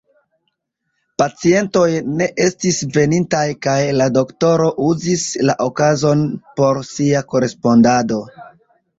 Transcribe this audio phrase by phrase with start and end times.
[1.21, 1.89] Pacientoj
[2.21, 6.23] ne estis venintaj kaj la doktoro uzis la okazon
[6.61, 8.19] por sia korespondado.